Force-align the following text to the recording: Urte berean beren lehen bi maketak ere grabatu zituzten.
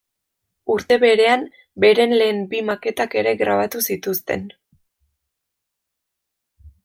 Urte 0.75 0.95
berean 1.01 1.43
beren 1.85 2.15
lehen 2.21 2.39
bi 2.53 2.63
maketak 2.71 3.13
ere 3.21 3.33
grabatu 3.43 3.83
zituzten. 3.87 4.49